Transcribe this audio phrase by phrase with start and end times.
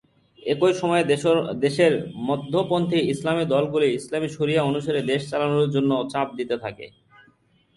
[0.43, 1.03] একই সময়ে
[1.65, 1.93] দেশের
[2.29, 6.85] মধ্যপন্থী ইসলামী দলগুলি ইসলামী শরিয় অনুসারে দেশ চালানোর জন্য চাপ দিতে থাকে।